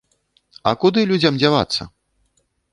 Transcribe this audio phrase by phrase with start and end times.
[0.71, 1.91] А куды людзям дзявацца?